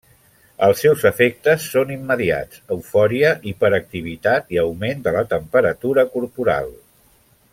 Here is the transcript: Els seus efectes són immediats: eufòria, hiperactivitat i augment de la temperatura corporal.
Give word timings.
Els 0.67 0.79
seus 0.83 1.03
efectes 1.09 1.67
són 1.73 1.91
immediats: 1.95 2.63
eufòria, 2.77 3.35
hiperactivitat 3.51 4.51
i 4.57 4.61
augment 4.65 5.07
de 5.09 5.15
la 5.19 5.23
temperatura 5.37 6.09
corporal. 6.17 6.73